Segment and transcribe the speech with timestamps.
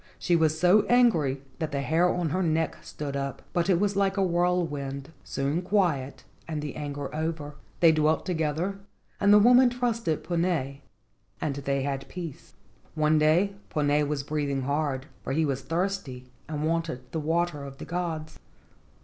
[0.17, 3.95] She was so angry that the hair on her neck rose up, but it was
[3.95, 7.53] like a whirlwind, soon quiet and the anger over.
[7.81, 8.79] They dwelt together,
[9.19, 10.77] and the woman trusted Puna,
[11.39, 12.55] and they had peace.
[12.95, 17.77] One day Puna was breathing hard, for he was thirsty and wanted the water of
[17.77, 18.39] the gods.